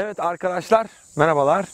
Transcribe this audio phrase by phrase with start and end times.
[0.00, 1.64] Evet arkadaşlar merhabalar.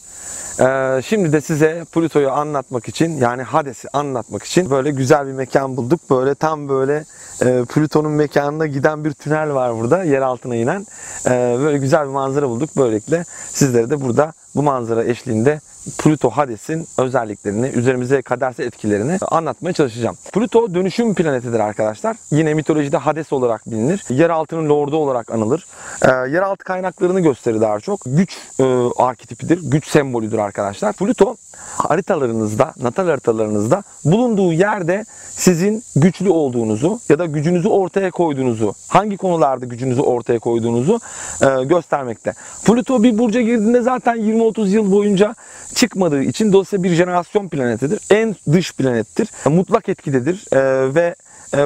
[0.60, 5.76] Ee, şimdi de size Plüto'yu anlatmak için yani Hades'i anlatmak için böyle güzel bir mekan
[5.76, 6.00] bulduk.
[6.10, 7.04] Böyle tam böyle
[7.42, 10.86] e, Plüton'un mekanına giden bir tünel var burada yer altına inen.
[11.26, 12.70] Ee, böyle güzel bir manzara bulduk.
[12.76, 15.60] Böylelikle sizlere de burada bu manzara eşliğinde
[15.98, 20.16] Plüto Hades'in özelliklerini, üzerimize kaderse etkilerini anlatmaya çalışacağım.
[20.32, 22.16] Plüto dönüşüm planetidir arkadaşlar.
[22.30, 24.04] Yine mitolojide Hades olarak bilinir.
[24.08, 25.66] Yeraltının lordu olarak anılır.
[26.02, 28.00] Ee, yeraltı kaynaklarını gösterir daha çok.
[28.06, 28.64] Güç e,
[28.96, 30.92] arketipidir, güç sembolüdür arkadaşlar.
[30.92, 31.36] Plüto
[31.76, 39.66] haritalarınızda, natal haritalarınızda bulunduğu yerde sizin güçlü olduğunuzu ya da gücünüzü ortaya koyduğunuzu, hangi konularda
[39.66, 41.00] gücünüzü ortaya koyduğunuzu
[41.40, 42.34] e, göstermekte.
[42.64, 45.34] Plüto bir burca girdiğinde zaten 20-30 yıl boyunca
[45.74, 48.00] çıkmadığı için dolayısıyla bir jenerasyon planetidir.
[48.10, 49.28] En dış planettir.
[49.46, 51.14] Mutlak etkidedir e, ve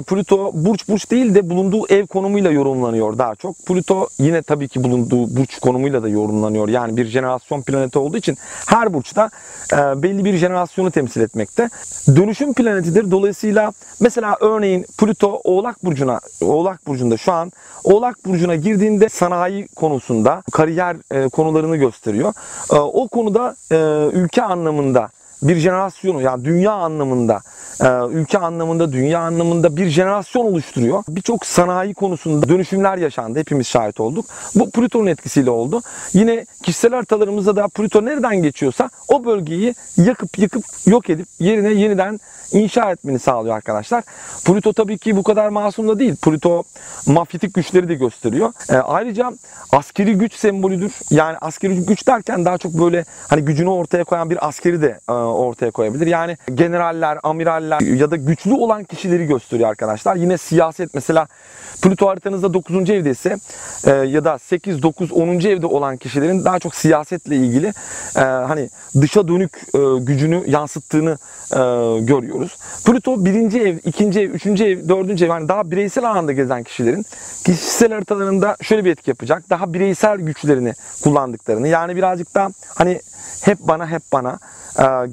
[0.07, 3.67] Plüto burç burç değil de bulunduğu ev konumuyla yorumlanıyor daha çok.
[3.67, 6.69] Plüto yine tabii ki bulunduğu burç konumuyla da yorumlanıyor.
[6.69, 9.31] Yani bir jenerasyon planeti olduğu için her burçta
[9.73, 11.71] e, belli bir jenerasyonu temsil etmekte.
[12.17, 13.11] Dönüşüm planetidir.
[13.11, 17.53] Dolayısıyla mesela örneğin Plüto Oğlak burcuna Oğlak burcunda şu an
[17.85, 22.35] Oğlak burcuna girdiğinde sanayi konusunda kariyer e, konularını gösteriyor.
[22.71, 23.57] O konuda
[24.13, 25.09] ülke anlamında
[25.43, 27.41] bir jenerasyonu yani dünya anlamında,
[28.11, 31.05] ülke anlamında, dünya anlamında bir jenerasyon oluşturuyor.
[31.09, 33.39] Birçok sanayi konusunda dönüşümler yaşandı.
[33.39, 34.27] Hepimiz şahit olduk.
[34.55, 35.83] Bu Plüton'un etkisiyle oldu.
[36.13, 42.21] Yine kişisel haritalarımızda da Plüto nereden geçiyorsa o bölgeyi yakıp yıkıp yok edip yerine yeniden
[42.53, 44.05] inşa etmeni sağlıyor arkadaşlar.
[44.45, 46.17] Plüto tabii ki bu kadar masum da değil.
[46.17, 46.63] Plüto
[47.07, 48.53] mafyatik güçleri de gösteriyor.
[48.71, 49.33] E, ayrıca
[49.73, 50.93] askeri güç sembolüdür.
[51.11, 55.13] Yani askeri güç derken daha çok böyle hani gücünü ortaya koyan bir askeri de e,
[55.35, 56.07] ortaya koyabilir.
[56.07, 60.17] Yani generaller, amiraller ya da güçlü olan kişileri gösteriyor arkadaşlar.
[60.17, 61.29] Yine siyaset mesela
[61.83, 62.91] Plüto haritanızda 9.
[62.91, 63.37] evde ise
[63.85, 65.29] e, ya da 8, 9, 10.
[65.29, 67.73] evde olan kişilerin daha çok siyasetle ilgili
[68.17, 71.19] e, hani dışa dönük e, gücünü yansıttığını
[72.01, 72.57] görüyoruz.
[72.85, 73.61] Plüto 1.
[73.61, 74.05] ev, 2.
[74.05, 74.47] ev, 3.
[74.47, 75.23] ev, 4.
[75.23, 77.07] ev yani daha bireysel alanda gezen kişilerin
[77.45, 79.51] kişisel haritalarında şöyle bir etki yapacak.
[79.51, 80.75] Daha bireysel güçlerini
[81.05, 83.01] kullandıklarını yani birazcık daha hani
[83.45, 84.39] hep bana hep bana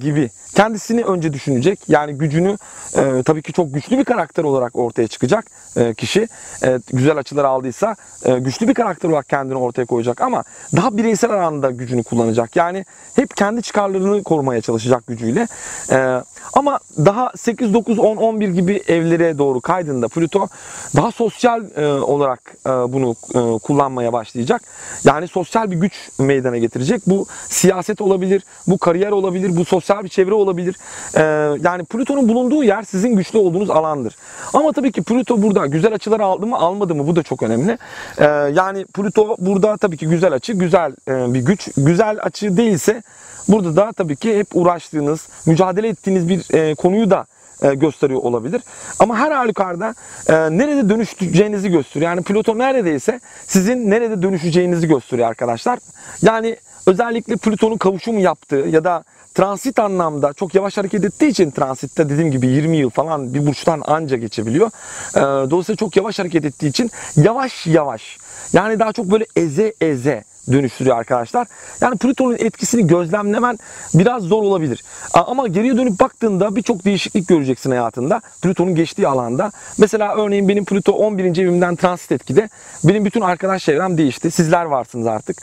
[0.06, 1.80] gibi kendisini önce düşünecek.
[1.88, 2.57] Yani gücünü
[2.98, 5.46] e, tabii ki çok güçlü bir karakter olarak ortaya çıkacak
[5.78, 6.28] e, kişi.
[6.63, 10.44] E, güzel açılar aldıysa e, güçlü bir karakter olarak kendini ortaya koyacak ama
[10.75, 12.56] daha bireysel alanda gücünü kullanacak.
[12.56, 12.86] Yani
[13.16, 15.48] hep kendi çıkarlarını korumaya çalışacak gücüyle.
[15.92, 16.22] E,
[16.54, 20.48] ama daha 8, 9, 10, 11 gibi evlere doğru kaydığında Plüto
[20.96, 24.62] daha sosyal e, olarak e, bunu e, kullanmaya başlayacak.
[25.04, 27.02] Yani sosyal bir güç meydana getirecek.
[27.07, 30.75] Bu siyaset olabilir, bu kariyer olabilir, bu sosyal bir çevre olabilir.
[31.15, 31.21] E,
[31.63, 34.15] yani Plüton'un bulunduğu yer sizin güçlü olduğunuz alandır.
[34.53, 37.77] Ama tabii ki Plüto burada güzel açılar aldı mı almadı mı bu da çok önemli.
[38.18, 41.69] E, yani Plüto burada tabii ki güzel açı, güzel e, bir güç.
[41.77, 43.01] Güzel açı değilse
[43.47, 47.25] Burada da tabii ki hep uğraştığınız, mücadele ettiğiniz bir e, konuyu da
[47.62, 48.62] e, gösteriyor olabilir.
[49.00, 49.95] Ama her halükarda
[50.27, 52.12] e, nerede dönüşeceğinizi gösteriyor.
[52.12, 55.80] Yani Plüto neredeyse sizin nerede dönüşeceğinizi gösteriyor arkadaşlar.
[56.21, 56.57] Yani
[56.88, 59.03] özellikle Plüton'un kavuşum yaptığı ya da
[59.36, 63.82] transit anlamda çok yavaş hareket ettiği için transitte dediğim gibi 20 yıl falan bir burçtan
[63.86, 64.72] anca geçebiliyor.
[65.16, 68.18] E, dolayısıyla çok yavaş hareket ettiği için yavaş yavaş
[68.54, 71.48] yani daha çok böyle eze eze dönüştürüyor arkadaşlar.
[71.82, 73.60] Yani Plüton'un etkisini gözlemlemen
[73.94, 74.84] biraz zor olabilir.
[75.14, 78.22] Ama geriye dönüp baktığında birçok değişiklik göreceksin hayatında.
[78.42, 79.52] Plüton'un geçtiği alanda.
[79.78, 81.24] Mesela örneğin benim Plüto 11.
[81.24, 82.50] evimden transit etkide.
[82.84, 84.31] Benim bütün arkadaş çevrem değişti.
[84.31, 85.42] Sizler varsınız artık.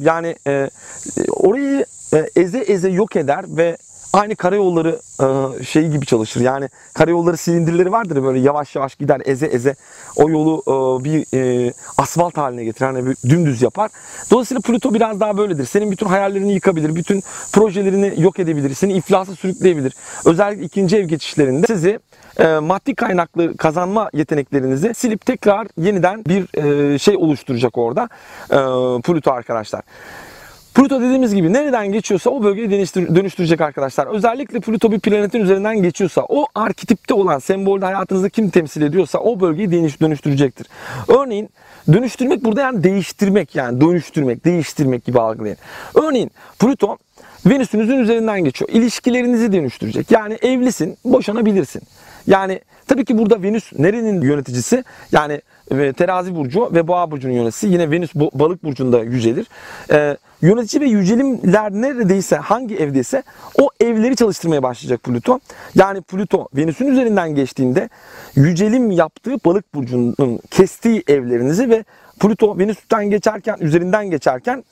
[0.00, 0.36] Yani
[1.36, 1.86] orayı
[2.36, 3.76] eze eze yok eder ve
[4.12, 6.40] aynı karayolları e, şey gibi çalışır.
[6.40, 9.74] Yani karayolları silindirleri vardır böyle yavaş yavaş gider eze eze
[10.16, 12.86] o yolu e, bir e, asfalt haline getirir.
[12.86, 13.90] Hani bir dümdüz yapar.
[14.30, 15.64] Dolayısıyla Plüto biraz daha böyledir.
[15.64, 16.94] Senin bütün hayallerini yıkabilir.
[16.94, 17.22] Bütün
[17.52, 18.74] projelerini yok edebilir.
[18.74, 19.94] Seni iflasa sürükleyebilir.
[20.24, 21.98] Özellikle ikinci ev geçişlerinde sizi
[22.60, 26.48] maddi kaynaklı kazanma yeteneklerinizi silip tekrar yeniden bir
[26.98, 28.08] şey oluşturacak orada
[29.02, 29.82] Plüto arkadaşlar.
[30.74, 32.70] Pluto dediğimiz gibi nereden geçiyorsa o bölgeyi
[33.14, 34.06] dönüştürecek arkadaşlar.
[34.06, 39.40] Özellikle Pluto bir planetin üzerinden geçiyorsa o arketipte olan sembolde hayatınızda kim temsil ediyorsa o
[39.40, 39.70] bölgeyi
[40.00, 40.66] dönüştürecektir.
[41.08, 41.48] Örneğin
[41.92, 45.56] dönüştürmek burada yani değiştirmek yani dönüştürmek, değiştirmek gibi algılayın.
[45.94, 46.98] Örneğin Pluto
[47.46, 48.70] Venüs'ünüzün üzerinden geçiyor.
[48.72, 50.10] İlişkilerinizi dönüştürecek.
[50.10, 51.82] Yani evlisin, boşanabilirsin.
[52.26, 54.84] Yani tabii ki burada Venüs nerenin yöneticisi?
[55.12, 55.40] Yani
[55.70, 57.66] e, terazi burcu ve boğa burcunun yöneticisi.
[57.66, 59.46] Yine Venüs balık burcunda yücelir.
[59.90, 63.22] Ee, yönetici ve yücelimler neredeyse hangi evdeyse
[63.60, 65.38] o evleri çalıştırmaya başlayacak Plüto.
[65.74, 67.88] Yani Plüto Venüs'ün üzerinden geçtiğinde
[68.36, 71.84] yücelim yaptığı balık burcunun kestiği evlerinizi ve
[72.20, 74.64] Plüto Venüs'ten geçerken üzerinden geçerken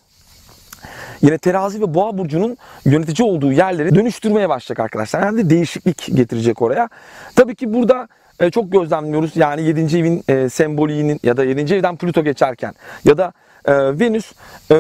[1.23, 5.23] yine terazi ve boğa burcunun yönetici olduğu yerleri dönüştürmeye başlayacak arkadaşlar.
[5.23, 6.89] Yani de değişiklik getirecek oraya.
[7.37, 8.09] Tabii ki burada
[8.41, 9.37] e, çok gözlemliyoruz.
[9.37, 9.99] Yani 7.
[9.99, 11.75] evin e, sembolinin ya da 7.
[11.75, 13.33] evden Plüto geçerken ya da
[13.69, 14.33] e, Venüs
[14.71, 14.75] e,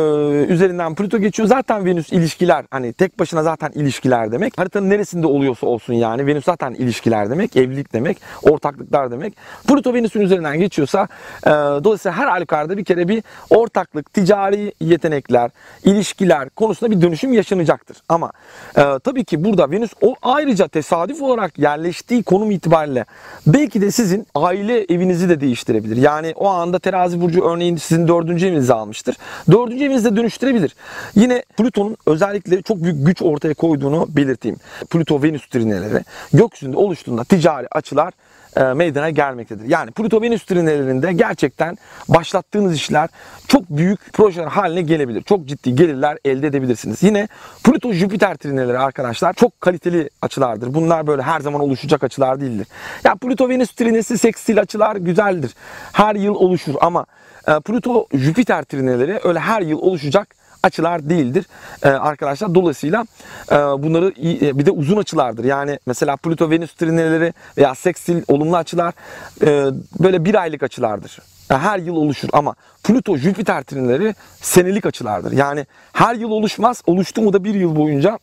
[0.48, 1.48] üzerinden Plüto geçiyor.
[1.48, 4.58] Zaten Venüs ilişkiler hani tek başına zaten ilişkiler demek.
[4.58, 9.34] Haritanın neresinde oluyorsa olsun yani Venüs zaten ilişkiler demek, evlilik demek, ortaklıklar demek.
[9.68, 11.08] Plüto Venüs'ün üzerinden geçiyorsa
[11.46, 15.50] e, dolayısıyla her halükarda bir kere bir ortaklık, ticari yetenekler,
[15.84, 17.96] ilişkiler konusunda bir dönüşüm yaşanacaktır.
[18.08, 18.32] Ama
[18.76, 23.04] e, tabii ki burada Venüs o ayrıca tesadüf olarak yerleştiği konum itibariyle
[23.46, 25.96] belki de sizin aile evinizi de değiştirebilir.
[25.96, 29.16] Yani o anda terazi burcu örneğin sizin dördüncü evinizi almıştır.
[29.50, 30.76] Dördüncü evinizde dönüştürebilir.
[31.14, 34.56] Yine Plüton'un özellikle çok büyük güç ortaya koyduğunu belirteyim.
[34.90, 38.12] Plüto-Venüs trineleri gökyüzünde oluştuğunda ticari açılar
[38.56, 39.64] meydana gelmektedir.
[39.64, 41.78] Yani Plüto Venüs trinelerinde gerçekten
[42.08, 43.08] başlattığınız işler
[43.48, 45.22] çok büyük projeler haline gelebilir.
[45.22, 47.02] Çok ciddi gelirler elde edebilirsiniz.
[47.02, 47.28] Yine
[47.64, 50.74] Plüto Jüpiter trineleri arkadaşlar çok kaliteli açılardır.
[50.74, 52.66] Bunlar böyle her zaman oluşacak açılar değildir.
[53.04, 55.54] Ya Plüto Venüs trinesi seksil açılar güzeldir.
[55.92, 57.06] Her yıl oluşur ama
[57.48, 61.46] e, Plüto Jüpiter trineleri öyle her yıl oluşacak açılar değildir
[61.82, 62.54] ee, arkadaşlar.
[62.54, 63.06] Dolayısıyla
[63.52, 65.44] e, bunları e, bir de uzun açılardır.
[65.44, 68.94] Yani mesela Plüto Venüs trineleri veya seksil olumlu açılar
[69.42, 69.70] e,
[70.00, 71.18] böyle bir aylık açılardır.
[71.48, 75.32] Her yıl oluşur ama Plüto Jüpiter trineleri senelik açılardır.
[75.32, 76.82] Yani her yıl oluşmaz.
[76.86, 78.18] Oluştu mu da bir yıl boyunca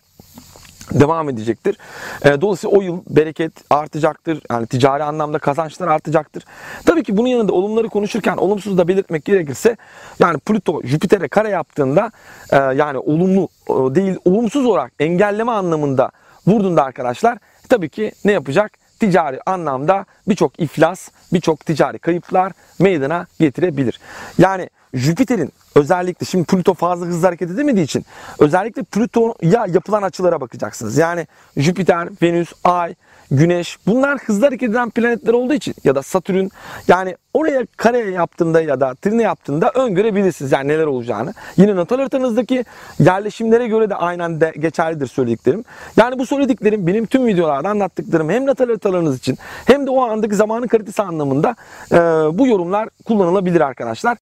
[0.91, 1.77] devam edecektir.
[2.25, 4.41] E, dolayısıyla o yıl bereket artacaktır.
[4.51, 6.45] Yani ticari anlamda kazançlar artacaktır.
[6.85, 9.77] Tabii ki bunun yanında olumları konuşurken olumsuz da belirtmek gerekirse
[10.19, 12.11] yani Plüto Jüpiter'e kare yaptığında
[12.51, 16.11] e, yani olumlu e, değil olumsuz olarak engelleme anlamında
[16.47, 17.37] vurduğunda arkadaşlar
[17.69, 18.71] tabii ki ne yapacak?
[18.99, 23.99] Ticari anlamda birçok iflas, birçok ticari kayıplar meydana getirebilir.
[24.37, 28.05] Yani Jüpiter'in özellikle şimdi Plüto fazla hızlı hareket edemediği için
[28.39, 30.97] özellikle Plüto'ya yapılan açılara bakacaksınız.
[30.97, 31.27] Yani
[31.57, 32.95] Jüpiter, Venüs, Ay,
[33.31, 36.47] Güneş bunlar hızlı hareket eden planetler olduğu için ya da Satürn
[36.87, 41.33] yani oraya kare yaptığında ya da trine yaptığında öngörebilirsiniz yani neler olacağını.
[41.57, 42.65] Yine natal haritanızdaki
[42.99, 45.63] yerleşimlere göre de aynen de geçerlidir söylediklerim.
[45.97, 50.35] Yani bu söylediklerim benim tüm videolarda anlattıklarım hem natal haritalarınız için hem de o andaki
[50.35, 51.55] zamanın kalitesi anlamında
[51.91, 51.97] e,
[52.37, 54.17] bu yorumlar kullanılabilir arkadaşlar.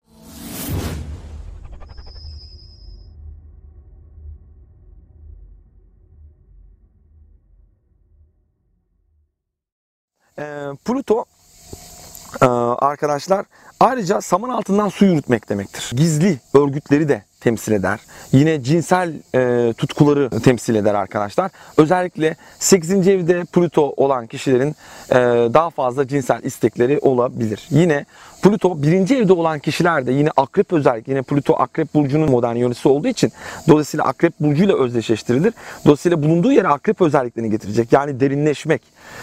[10.39, 10.45] E,
[10.85, 11.25] Pluto
[12.43, 12.47] e,
[12.79, 13.47] arkadaşlar
[13.81, 15.91] ayrıca saman altından su yürütmek demektir.
[15.97, 18.01] Gizli örgütleri de temsil eder.
[18.33, 21.51] Yine cinsel e, tutkuları temsil eder arkadaşlar.
[21.77, 23.09] Özellikle 8.
[23.09, 24.77] evde Plüto olan kişilerin
[25.11, 25.15] e,
[25.55, 27.67] daha fazla cinsel istekleri olabilir.
[27.71, 28.05] Yine
[28.43, 29.11] Plüto 1.
[29.17, 33.33] evde olan kişiler de yine akrep özellik, yine Plüto akrep burcunun modern yönetisi olduğu için
[33.69, 35.55] dolayısıyla akrep burcuyla özdeşleştirilir.
[35.85, 37.93] Dolayısıyla bulunduğu yere akrep özelliklerini getirecek.
[37.93, 38.83] Yani derinleşmek,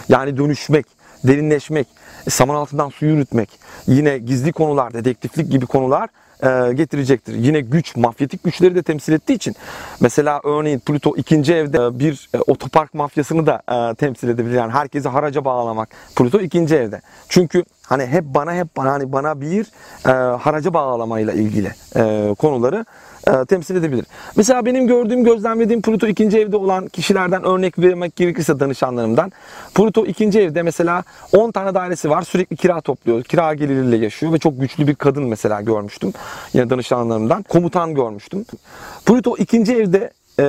[0.09, 1.87] yani dönüşmek, derinleşmek,
[2.29, 3.49] saman altından su yürütmek,
[3.87, 6.09] yine gizli konular, dedektiflik gibi konular
[6.43, 7.33] e, getirecektir.
[7.33, 9.55] Yine güç, mafyatik güçleri de temsil ettiği için
[9.99, 13.61] mesela örneğin Pluto ikinci evde bir e, otopark mafyasını da
[13.91, 14.55] e, temsil edebilir.
[14.55, 15.89] Yani herkesi haraca bağlamak.
[16.15, 17.01] Pluto ikinci evde.
[17.29, 19.67] Çünkü hani hep bana hep bana hani bana bir
[20.05, 22.85] e, haraca bağlamayla ilgili e, konuları
[23.27, 24.05] e, temsil edebilir.
[24.35, 29.31] Mesela benim gördüğüm, gözlemlediğim Pluto ikinci evde olan kişilerden örnek vermek gerekirse danışanlarımdan.
[29.75, 32.21] Pluto ikinci evde mesela 10 tane dairesi var.
[32.21, 33.23] Sürekli kira topluyor.
[33.23, 36.13] Kira geliriyle yaşıyor ve çok güçlü bir kadın mesela görmüştüm.
[36.53, 37.43] Yine danışanlarımdan.
[37.43, 38.45] Komutan görmüştüm.
[39.05, 40.43] Pluto ikinci evde e,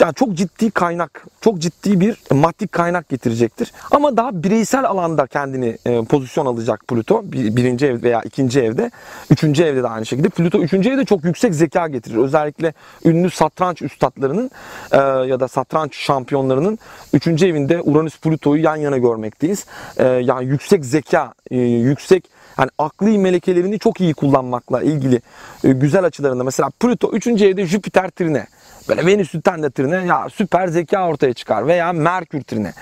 [0.00, 3.72] yani çok ciddi kaynak, çok ciddi bir maddi kaynak getirecektir.
[3.90, 7.22] Ama daha bireysel alanda kendini e, pozisyon alacak Plüto.
[7.24, 8.90] Bir, birinci ev veya ikinci evde.
[9.30, 10.28] Üçüncü evde de aynı şekilde.
[10.28, 12.16] Plüto üçüncü evde çok yüksek zeka getirir.
[12.16, 12.74] Özellikle
[13.04, 14.50] ünlü satranç üstadlarının
[14.92, 14.96] e,
[15.28, 16.78] ya da satranç şampiyonlarının
[17.12, 19.66] üçüncü evinde Uranüs Plüto'yu yan yana görmekteyiz.
[19.96, 25.20] E, yani yüksek zeka, e, yüksek yani akli melekelerini çok iyi kullanmakla ilgili
[25.64, 27.26] e, güzel açılarında mesela Plüto 3.
[27.26, 28.46] evde Jüpiter trine
[28.88, 32.72] Böyle Venüs'ten de trine ya süper zeka ortaya çıkar veya Merkür trine.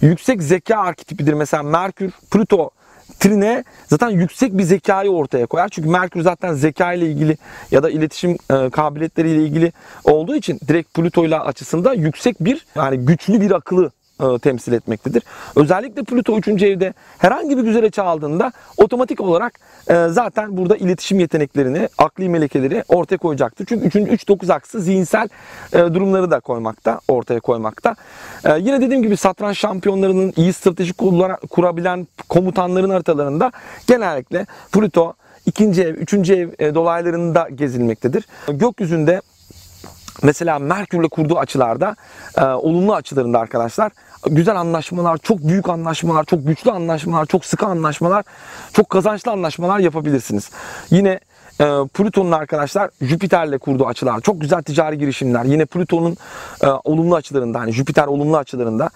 [0.00, 2.70] Yüksek zeka arketipidir mesela Merkür, Plüto
[3.20, 5.68] trine zaten yüksek bir zekayı ortaya koyar.
[5.68, 7.36] Çünkü Merkür zaten zeka ile ilgili
[7.70, 9.72] ya da iletişim e, kabiliyetleriyle ilgili
[10.04, 15.22] olduğu için direkt Plüto ile açısında yüksek bir yani güçlü bir akıllı e, temsil etmektedir.
[15.56, 16.48] Özellikle Plüto 3.
[16.48, 22.84] evde herhangi bir güzel açı aldığında otomatik olarak e, zaten burada iletişim yeteneklerini, akli melekeleri
[22.88, 23.66] ortaya koyacaktır.
[23.66, 23.94] Çünkü 3.
[23.94, 25.28] 3 9 aksı zihinsel
[25.72, 27.94] e, durumları da koymakta, ortaya koymakta.
[28.58, 30.92] Yine dediğim gibi satranç şampiyonlarının iyi strateji
[31.50, 33.52] kurabilen komutanların haritalarında
[33.86, 35.14] genellikle Plüto
[35.46, 38.26] ikinci ev, üçüncü ev dolaylarında gezilmektedir.
[38.48, 39.20] Gökyüzünde
[40.22, 41.96] Mesela Merkür'le kurduğu açılarda
[42.38, 43.92] e, olumlu açılarında arkadaşlar
[44.26, 48.24] güzel anlaşmalar, çok büyük anlaşmalar, çok güçlü anlaşmalar, çok sıkı anlaşmalar,
[48.72, 50.50] çok kazançlı anlaşmalar yapabilirsiniz.
[50.90, 51.20] Yine
[51.60, 55.44] e, Plüton'un arkadaşlar Jüpiter'le kurduğu açılar, çok güzel ticari girişimler.
[55.44, 56.16] Yine Plüton'un
[56.62, 58.90] e, olumlu açılarında, hani Jüpiter olumlu açılarında,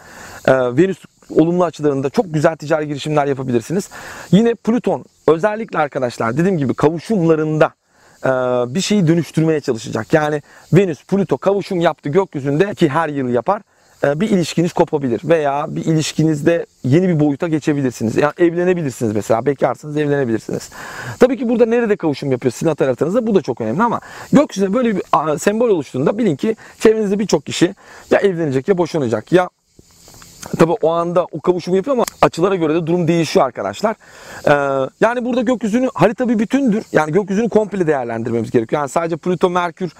[0.47, 0.99] e, Venüs
[1.31, 3.89] olumlu açılarında çok güzel ticari girişimler yapabilirsiniz.
[4.31, 7.71] Yine Plüton özellikle arkadaşlar dediğim gibi kavuşumlarında
[8.75, 10.13] bir şeyi dönüştürmeye çalışacak.
[10.13, 13.63] Yani Venüs Plüto kavuşum yaptı gökyüzünde ki her yıl yapar
[14.05, 18.17] e, bir ilişkiniz kopabilir veya bir ilişkinizde yeni bir boyuta geçebilirsiniz.
[18.17, 19.47] Yani evlenebilirsiniz mesela.
[19.47, 20.71] Bekarsınız evlenebilirsiniz.
[21.21, 24.01] Tabii ki burada nerede kavuşum yapıyor sizin tarafınızda bu da çok önemli ama
[24.33, 25.03] gökyüzünde böyle bir
[25.39, 27.75] sembol oluştuğunda bilin ki çevrenizde birçok kişi
[28.11, 29.49] ya evlenecek ya boşanacak ya
[30.59, 33.97] Tabi o anda o kavuşumu yapıyor ama açılara göre de durum değişiyor arkadaşlar.
[34.49, 36.85] Ee, yani burada gökyüzünü harita bir bütündür.
[36.93, 38.83] Yani gökyüzünü komple değerlendirmemiz gerekiyor.
[38.83, 39.93] Yani sadece Plüto, Merkür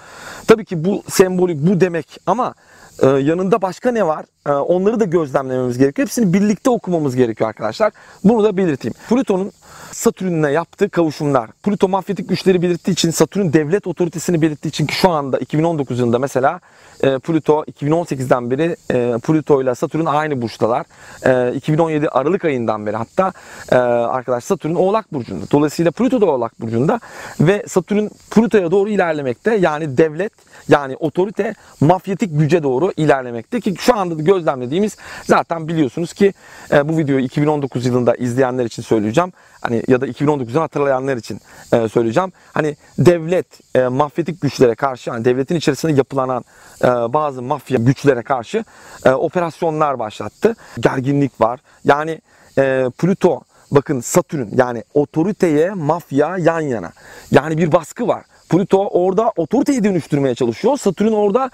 [0.47, 2.53] tabii ki bu sembolik bu demek ama
[3.01, 4.25] e, yanında başka ne var?
[4.47, 6.07] E, onları da gözlemlememiz gerekiyor.
[6.07, 7.91] Hepsini birlikte okumamız gerekiyor arkadaşlar.
[8.23, 8.95] Bunu da belirteyim.
[9.09, 9.51] Plüton'un
[9.93, 11.49] Satürn'le yaptığı kavuşumlar.
[11.63, 16.19] Plüto mafyatik güçleri belirttiği için, Satürn devlet otoritesini belirttiği için ki şu anda 2019 yılında
[16.19, 16.59] mesela
[17.03, 20.85] e, Plüto 2018'den beri e, Plüto ile Satürn aynı burçtalar.
[21.25, 23.33] E, 2017 Aralık ayından beri hatta
[23.71, 25.45] e, arkadaş Satürn Oğlak burcunda.
[25.51, 26.99] Dolayısıyla Plüto da Oğlak burcunda
[27.39, 29.55] ve Satürn Plüto'ya doğru ilerlemekte.
[29.55, 30.33] Yani devlet
[30.69, 36.33] yani otorite mafyatik güce doğru ilerlemekte ki şu anda da gözlemlediğimiz zaten biliyorsunuz ki
[36.71, 39.31] e, bu videoyu 2019 yılında izleyenler için söyleyeceğim.
[39.63, 41.39] Hani ya da 2019'u hatırlayanlar için
[41.73, 42.31] e, söyleyeceğim.
[42.53, 46.45] Hani devlet e, mafyatik güçlere karşı yani devletin içerisinde yapılanan
[46.83, 48.63] e, bazı mafya güçlere karşı
[49.05, 50.55] e, operasyonlar başlattı.
[50.79, 51.59] Gerginlik var.
[51.85, 52.21] Yani
[52.57, 53.41] e, Plüto
[53.71, 56.91] bakın Satürn yani otoriteye mafya yan yana.
[57.31, 58.23] Yani bir baskı var.
[58.53, 60.77] Plüto orada otoriteyi dönüştürmeye çalışıyor.
[60.77, 61.49] Satürn orada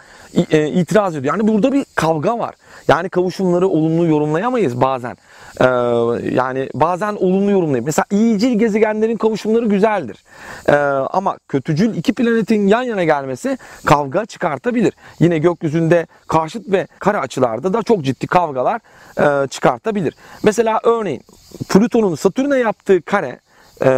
[0.51, 1.33] e, itiraz ediyor.
[1.33, 2.55] Yani burada bir kavga var.
[2.87, 5.17] Yani kavuşumları olumlu yorumlayamayız bazen.
[5.61, 5.65] Ee,
[6.35, 10.23] yani bazen olumlu yorumlayıp mesela iyicil gezegenlerin kavuşumları güzeldir.
[10.69, 10.73] Ee,
[11.11, 14.93] ama kötücül iki planetin yan yana gelmesi kavga çıkartabilir.
[15.19, 18.81] Yine gökyüzünde karşıt ve kare açılarda da çok ciddi kavgalar
[19.19, 20.15] e, çıkartabilir.
[20.43, 21.21] Mesela örneğin
[21.69, 23.39] Plüton'un Satürn'e yaptığı kare
[23.81, 23.89] e,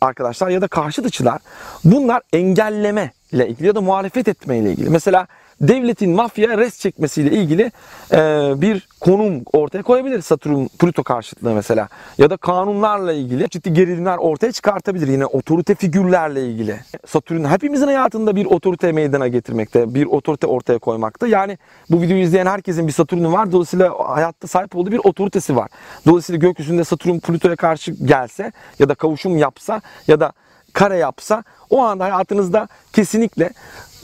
[0.00, 1.38] arkadaşlar ya da karşıt açılar
[1.84, 4.90] bunlar engelleme ile ilgili ya da muhalefet etme ilgili.
[4.90, 5.26] Mesela
[5.60, 7.72] devletin mafya res çekmesiyle ilgili
[8.12, 8.18] e,
[8.56, 11.88] bir konum ortaya koyabilir Satürn Plüto karşıtlığı mesela
[12.18, 16.80] ya da kanunlarla ilgili ciddi gerilimler ortaya çıkartabilir yine otorite figürlerle ilgili.
[17.06, 21.26] Satürn hepimizin hayatında bir otorite meydana getirmekte, bir otorite ortaya koymakta.
[21.26, 21.58] Yani
[21.90, 23.52] bu videoyu izleyen herkesin bir Satürn'ü var.
[23.52, 25.70] Dolayısıyla hayatta sahip olduğu bir otoritesi var.
[26.06, 30.32] Dolayısıyla gökyüzünde Satürn Plüto'ya karşı gelse ya da kavuşum yapsa ya da
[30.78, 33.50] kare yapsa o anda hayatınızda kesinlikle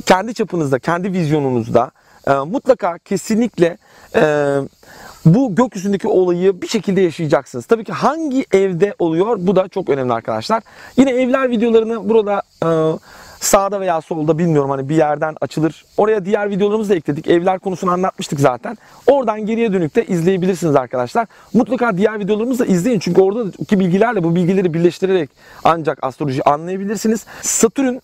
[0.06, 1.90] kendi çapınızda, kendi vizyonunuzda
[2.26, 3.78] e, mutlaka kesinlikle
[4.14, 4.56] e,
[5.24, 7.66] bu gökyüzündeki olayı bir şekilde yaşayacaksınız.
[7.66, 10.62] Tabii ki hangi evde oluyor bu da çok önemli arkadaşlar.
[10.96, 12.68] Yine evler videolarını burada e,
[13.44, 15.84] sağda veya solda bilmiyorum hani bir yerden açılır.
[15.96, 17.28] Oraya diğer videolarımızı da ekledik.
[17.28, 18.78] Evler konusunu anlatmıştık zaten.
[19.06, 21.26] Oradan geriye dönük de izleyebilirsiniz arkadaşlar.
[21.54, 22.98] Mutlaka diğer videolarımızı da izleyin.
[22.98, 25.30] Çünkü oradaki bilgilerle bu bilgileri birleştirerek
[25.64, 27.26] ancak astroloji anlayabilirsiniz.
[27.42, 27.98] Satürn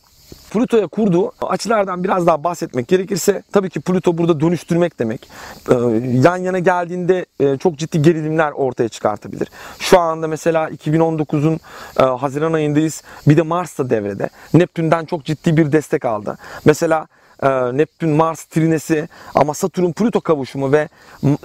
[0.50, 5.30] Plüto'ya kurduğu açılardan biraz daha bahsetmek gerekirse tabii ki Plüto burada dönüştürmek demek.
[5.70, 9.48] Ee, yan yana geldiğinde e, çok ciddi gerilimler ortaya çıkartabilir.
[9.78, 11.60] Şu anda mesela 2019'un
[12.00, 13.02] e, Haziran ayındayız.
[13.28, 14.30] Bir de Mars da devrede.
[14.54, 16.38] Neptün'den çok ciddi bir destek aldı.
[16.64, 17.06] Mesela
[17.48, 20.88] Neptün Mars trinesi ama Satürn Plüto kavuşumu ve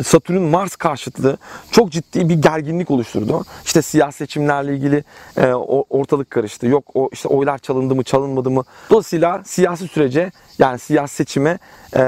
[0.04, 1.38] Satürn Mars karşıtlığı
[1.72, 3.46] çok ciddi bir gerginlik oluşturdu.
[3.66, 5.04] İşte siyasi seçimlerle ilgili
[5.38, 5.54] e,
[5.90, 6.68] ortalık karıştı.
[6.68, 8.64] Yok o işte oylar çalındı mı çalınmadı mı.
[8.90, 11.60] Dolayısıyla siyasi sürece yani siyasi seçime
[11.96, 12.02] e,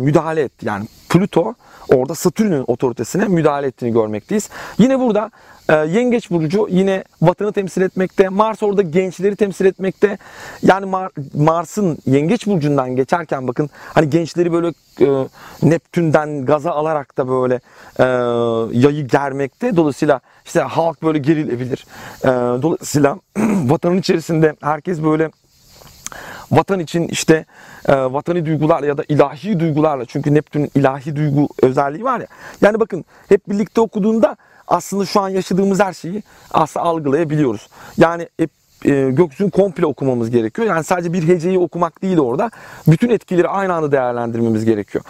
[0.00, 0.66] müdahale etti.
[0.66, 1.54] Yani Plüto
[1.88, 4.50] orada Satürn'ün otoritesine müdahale ettiğini görmekteyiz.
[4.78, 5.30] Yine burada
[5.68, 8.28] e, Yengeç Burcu yine vatanı temsil etmekte.
[8.28, 10.18] Mars orada gençleri temsil etmekte.
[10.62, 14.68] Yani Mar Mars'ın Yengeç Burcu'ndan geçerken bakın hani gençleri böyle
[15.00, 15.28] e,
[15.62, 17.60] Neptün'den gaza alarak da böyle
[17.98, 18.04] e,
[18.78, 19.76] yayı germekte.
[19.76, 21.86] Dolayısıyla işte halk böyle gerilebilir.
[22.24, 22.28] E,
[22.62, 23.18] dolayısıyla
[23.64, 25.30] vatanın içerisinde herkes böyle
[26.52, 27.44] vatan için işte
[27.88, 32.26] e, vatani duygularla ya da ilahi duygularla çünkü Neptün ilahi duygu özelliği var ya.
[32.60, 34.36] Yani bakın hep birlikte okuduğunda
[34.68, 37.68] aslında şu an yaşadığımız her şeyi aslında algılayabiliyoruz.
[37.96, 38.50] Yani hep
[38.84, 40.68] e, gökyüzünü komple okumamız gerekiyor.
[40.68, 42.50] Yani sadece bir heceyi okumak değil orada.
[42.86, 45.04] Bütün etkileri aynı anda değerlendirmemiz gerekiyor.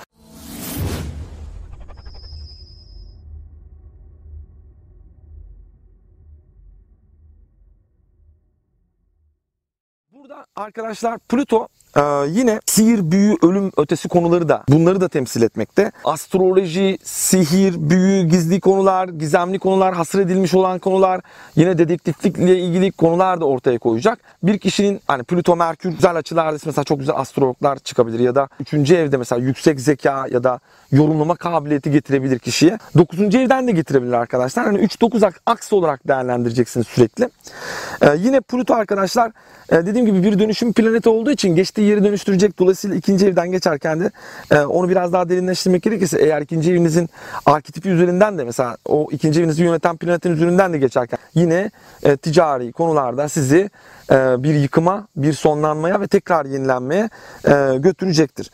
[10.61, 15.93] Arkadaşlar Plüto Ee, yine sihir, büyü, ölüm ötesi konuları da bunları da temsil etmekte.
[16.04, 21.21] Astroloji, sihir, büyü, gizli konular, gizemli konular, hasır edilmiş olan konular,
[21.56, 24.19] yine dedektiflikle ilgili konular da ortaya koyacak.
[24.43, 28.91] Bir kişinin hani Plüto, Merkür güzel açılarda mesela çok güzel astrologlar çıkabilir ya da 3.
[28.91, 30.60] evde mesela yüksek zeka ya da
[30.93, 32.78] yorumlama kabiliyeti getirebilir kişiye.
[32.97, 33.34] 9.
[33.34, 34.65] evden de getirebilir arkadaşlar.
[34.65, 37.28] Hani 3-9 aks olarak değerlendireceksiniz sürekli.
[38.02, 39.32] Ee, yine Plüto arkadaşlar
[39.73, 42.58] e, dediğim gibi bir dönüşüm planeti olduğu için geçtiği yeri dönüştürecek.
[42.58, 44.10] Dolayısıyla ikinci evden geçerken de
[44.50, 47.08] e, onu biraz daha derinleştirmek gerekirse eğer ikinci evinizin
[47.47, 51.71] arketipi üzerinden de mesela o ikinci evinizi yöneten planetin üzerinden de geçerken yine
[52.02, 53.71] e, ticari konularda sizi
[54.10, 57.10] e, bir yıkıma, bir sonlanmaya ve tekrar yenilenmeye
[57.45, 58.50] e, götürecektir.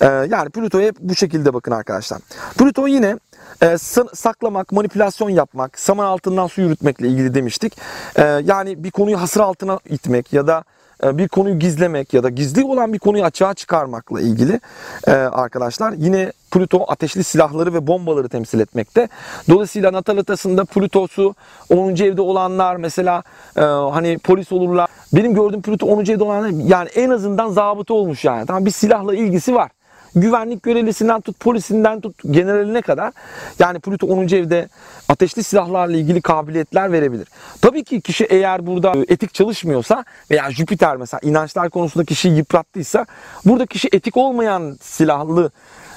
[0.00, 2.18] E, yani Plüto'ya bu şekilde bakın arkadaşlar.
[2.58, 3.18] Plüto yine
[3.62, 3.78] e,
[4.14, 7.78] saklamak, manipülasyon yapmak, saman altından su yürütmekle ilgili demiştik.
[8.16, 10.64] E, yani bir konuyu hasır altına itmek ya da
[11.02, 14.60] bir konuyu gizlemek ya da gizli olan bir konuyu açığa çıkarmakla ilgili
[15.06, 15.92] e, arkadaşlar.
[15.92, 19.08] Yine Plüto ateşli silahları ve bombaları temsil etmekte.
[19.48, 21.34] Dolayısıyla natal haritasında Plüto'su
[21.70, 21.90] 10.
[21.90, 23.22] evde olanlar mesela
[23.56, 24.88] e, hani polis olurlar.
[25.12, 26.00] Benim gördüğüm Plüto 10.
[26.00, 28.46] evde olanlar yani en azından zabıta olmuş yani.
[28.46, 29.70] Tamam bir silahla ilgisi var
[30.14, 33.12] güvenlik görevlisinden tut, polisinden tut, generaline kadar.
[33.58, 34.22] Yani Pluto 10.
[34.22, 34.68] evde
[35.08, 37.28] ateşli silahlarla ilgili kabiliyetler verebilir.
[37.60, 43.06] Tabii ki kişi eğer burada etik çalışmıyorsa veya Jüpiter mesela inançlar konusunda kişiyi yıprattıysa
[43.44, 45.50] burada kişi etik olmayan silahlı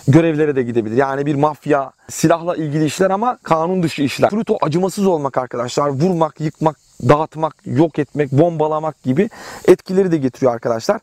[0.08, 0.98] görevlere de gidebilir.
[0.98, 4.30] Yani bir mafya, silahla ilgili işler ama kanun dışı işler.
[4.30, 5.90] Pluto acımasız olmak arkadaşlar.
[5.90, 6.78] Vurmak, yıkmak,
[7.10, 9.30] dağıtmak, yok etmek, bombalamak gibi
[9.68, 11.00] etkileri de getiriyor arkadaşlar.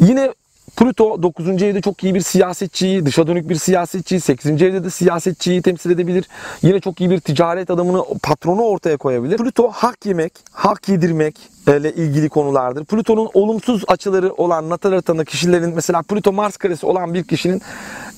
[0.00, 0.32] Yine
[0.76, 1.62] Pluto 9.
[1.62, 4.62] evde çok iyi bir siyasetçiyi, dışa dönük bir siyasetçiyi, 8.
[4.62, 6.28] evde de siyasetçiyi temsil edebilir.
[6.62, 9.36] Yine çok iyi bir ticaret adamını, patronu ortaya koyabilir.
[9.36, 11.36] Pluto hak yemek, hak yedirmek,
[11.76, 12.84] ile ilgili konulardır.
[12.84, 17.62] Plüton'un olumsuz açıları olan natal haritanın kişilerin mesela Plüto Mars karesi olan bir kişinin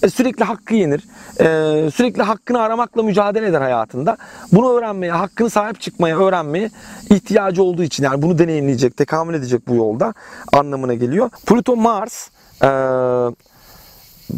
[0.02, 1.04] e, sürekli hakkı yenir.
[1.40, 4.16] E, sürekli hakkını aramakla mücadele eder hayatında.
[4.52, 6.70] Bunu öğrenmeye, hakkını sahip çıkmaya öğrenmeye
[7.10, 10.14] ihtiyacı olduğu için yani bunu deneyimleyecek, tekamül edecek bu yolda
[10.52, 11.30] anlamına geliyor.
[11.46, 12.28] Plüto Mars
[12.62, 12.66] ee,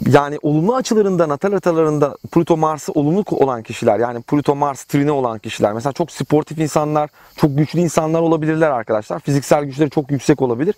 [0.07, 5.39] yani olumlu açılarında natal haritalarında Pluto Mars'ı olumlu olan kişiler yani Pluto Mars trine olan
[5.39, 9.21] kişiler mesela çok sportif insanlar, çok güçlü insanlar olabilirler arkadaşlar.
[9.21, 10.75] Fiziksel güçleri çok yüksek olabilir.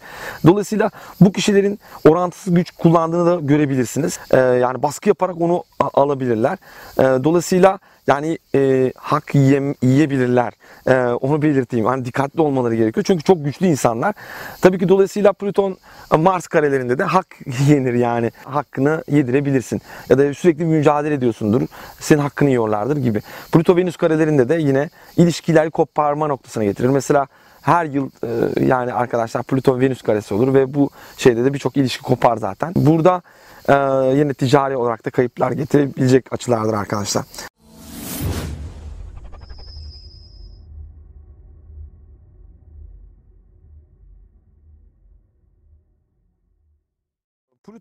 [0.46, 1.78] Dolayısıyla bu kişilerin
[2.08, 4.18] orantısız güç kullandığını da görebilirsiniz.
[4.30, 6.58] Ee, yani baskı yaparak onu alabilirler.
[6.98, 10.52] Ee, dolayısıyla yani e, hak yiyem, yiyebilirler.
[10.86, 11.86] E, onu belirteyim.
[11.86, 13.04] Hani dikkatli olmaları gerekiyor.
[13.06, 14.14] Çünkü çok güçlü insanlar.
[14.60, 15.76] Tabii ki dolayısıyla Plüton
[16.18, 17.26] Mars karelerinde de hak
[17.68, 18.30] yenir yani.
[18.44, 19.82] Hakkını yedirebilirsin.
[20.08, 21.62] Ya da sürekli mücadele ediyorsundur.
[22.00, 23.22] Senin hakkını yiyorlardır gibi.
[23.52, 26.88] Plüto Venüs karelerinde de yine ilişkiler koparma noktasına getirir.
[26.88, 27.26] Mesela
[27.62, 32.02] her yıl e, yani arkadaşlar Plüton Venüs karesi olur ve bu şeyde de birçok ilişki
[32.02, 32.72] kopar zaten.
[32.76, 33.22] Burada
[33.68, 33.74] e,
[34.16, 37.24] yine ticari olarak da kayıplar getirebilecek açılardır arkadaşlar.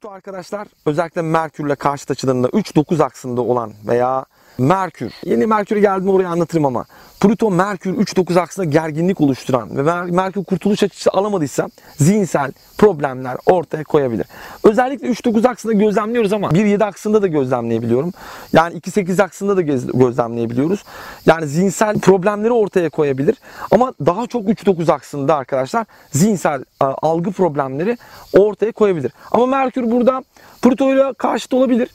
[0.03, 4.25] Pluto arkadaşlar özellikle Merkürle karşıt açılarında 3-9 aksında olan veya
[4.57, 5.13] Merkür.
[5.25, 6.85] Yeni Merkür geldiğinde oraya anlatırım ama
[7.19, 14.25] Plüto Merkür 3-9 aksında gerginlik oluşturan ve Merkür kurtuluş açısı alamadıysa zihinsel problemler ortaya koyabilir.
[14.63, 18.11] Özellikle 3-9 aksında gözlemliyoruz ama 1-7 aksında da gözlemleyebiliyorum.
[18.53, 19.61] Yani 2-8 aksında da
[19.93, 20.83] gözlemleyebiliyoruz.
[21.25, 23.35] Yani zihinsel problemleri ortaya koyabilir.
[23.71, 27.97] Ama daha çok 3-9 aksında arkadaşlar zihinsel algı problemleri
[28.33, 29.11] ortaya koyabilir.
[29.31, 30.23] Ama Merkür burada
[30.61, 31.89] Plüto ile karşıt olabilir.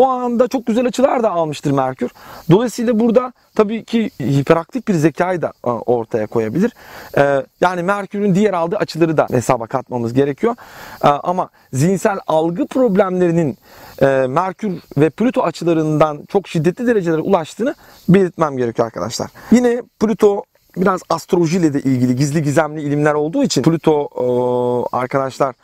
[0.00, 2.03] O anda çok güzel açılar da almıştır Merkür.
[2.50, 6.72] Dolayısıyla burada tabii ki hiperaktif bir zekayı da e, ortaya koyabilir.
[7.18, 10.56] E, yani Merkür'ün diğer aldığı açıları da hesaba katmamız gerekiyor.
[11.04, 13.58] E, ama zihinsel algı problemlerinin
[14.28, 17.74] Merkür ve Plüto açılarından çok şiddetli derecelere ulaştığını
[18.08, 19.30] belirtmem gerekiyor arkadaşlar.
[19.50, 20.42] Yine Plüto
[20.76, 24.08] biraz astrolojiyle de ilgili gizli gizemli ilimler olduğu için Plüto
[24.92, 25.54] arkadaşlar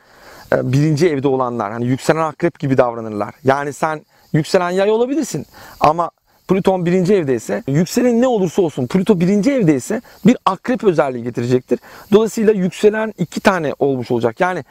[0.53, 3.35] birinci evde olanlar hani yükselen akrep gibi davranırlar.
[3.44, 4.00] Yani sen
[4.33, 5.46] yükselen yay olabilirsin
[5.81, 6.11] ama
[6.50, 11.78] Plüton birinci evdeyse yükselen ne olursa olsun Plüto birinci evdeyse bir akrep özelliği getirecektir.
[12.12, 14.40] Dolayısıyla yükselen iki tane olmuş olacak.
[14.40, 14.64] Yani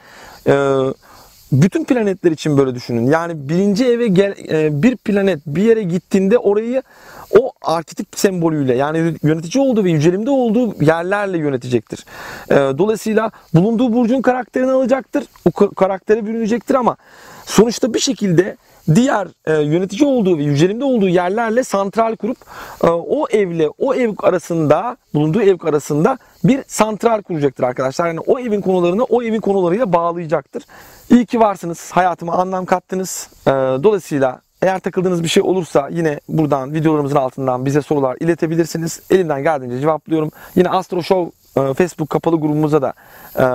[0.47, 0.53] e,
[1.51, 3.05] bütün planetler için böyle düşünün.
[3.05, 6.83] Yani birinci eve gel, e, bir planet bir yere gittiğinde orayı
[7.39, 12.05] o arketip sembolüyle yani yönetici olduğu ve yücelimde olduğu yerlerle yönetecektir.
[12.51, 15.23] E, dolayısıyla bulunduğu burcun karakterini alacaktır.
[15.45, 16.97] O karakteri bürünecektir ama
[17.45, 18.57] sonuçta bir şekilde
[18.95, 22.37] diğer e, yönetici olduğu ve yücelimde olduğu yerlerle santral kurup
[22.83, 28.07] e, o evle o ev arasında bulunduğu ev arasında bir santral kuracaktır arkadaşlar.
[28.07, 30.63] Yani o evin konularını o evin konularıyla bağlayacaktır.
[31.09, 31.91] İyi ki varsınız.
[31.91, 33.29] Hayatıma anlam kattınız.
[33.47, 39.01] E, dolayısıyla eğer takıldığınız bir şey olursa yine buradan videolarımızın altından bize sorular iletebilirsiniz.
[39.09, 40.31] Elimden geldiğince cevaplıyorum.
[40.55, 42.93] Yine Astro Show Facebook kapalı grubumuza da
[43.35, 43.45] e,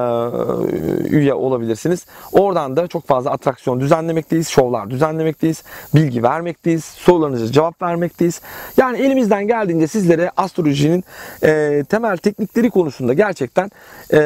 [1.08, 2.06] üye olabilirsiniz.
[2.32, 5.62] Oradan da çok fazla atraksiyon düzenlemekteyiz, şovlar düzenlemekteyiz,
[5.94, 8.40] bilgi vermekteyiz, sorularınıza cevap vermekteyiz.
[8.76, 11.04] Yani elimizden geldiğince sizlere astrolojinin
[11.42, 13.70] e, temel teknikleri konusunda gerçekten
[14.12, 14.20] e,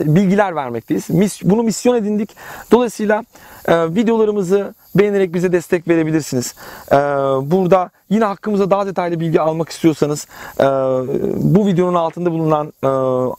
[0.00, 1.10] bilgiler vermekteyiz.
[1.10, 2.36] Mis, bunu misyon edindik.
[2.70, 3.24] Dolayısıyla
[3.68, 6.54] e, videolarımızı beğenerek bize destek verebilirsiniz.
[6.92, 6.96] Ee,
[7.50, 10.26] burada yine hakkımızda daha detaylı bilgi almak istiyorsanız
[10.60, 10.64] e,
[11.36, 12.88] bu videonun altında bulunan e,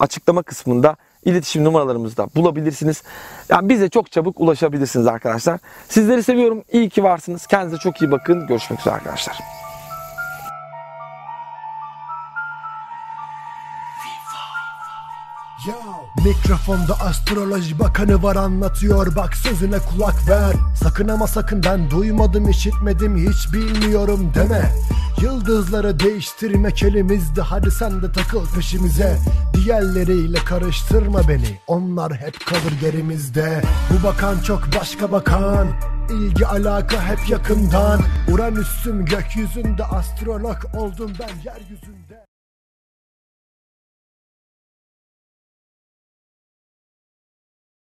[0.04, 3.04] açıklama kısmında iletişim numaralarımızı da bulabilirsiniz.
[3.50, 5.60] Yani bize çok çabuk ulaşabilirsiniz arkadaşlar.
[5.90, 6.64] Sizleri seviyorum.
[6.72, 7.48] İyi ki varsınız.
[7.48, 8.48] Kendinize çok iyi bakın.
[8.48, 9.69] Görüşmek üzere arkadaşlar.
[16.26, 19.16] Mikrofonda astroloji bakanı var anlatıyor.
[19.16, 20.54] Bak sözüne kulak ver.
[20.84, 24.72] Sakın ama sakın ben duymadım işitmedim hiç bilmiyorum deme.
[25.22, 29.18] Yıldızları değiştirmek elimizde hadi sen de takıl peşimize.
[29.54, 31.60] Diğerleriyle karıştırma beni.
[31.68, 35.68] Onlar hep kalır gerimizde Bu bakan çok başka bakan.
[36.10, 38.02] İlgi alaka hep yakından.
[38.32, 42.09] Uranüs'üm gökyüzünde astrolog oldum ben yeryüzünde